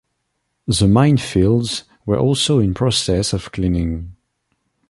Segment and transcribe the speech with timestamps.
[0.65, 4.15] The mine fields were also in process of cleaning.